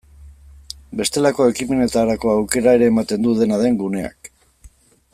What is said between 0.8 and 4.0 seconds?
Bestelako ekimenetarako aukera ere ematen du, dena den,